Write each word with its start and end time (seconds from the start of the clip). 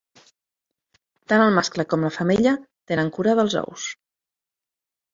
Tant 1.33 1.43
el 1.43 1.53
mascle 1.59 1.87
com 1.93 2.07
la 2.07 2.13
femella 2.17 2.57
tenen 2.93 3.15
cura 3.21 3.39
dels 3.43 3.61
ous. 3.65 3.89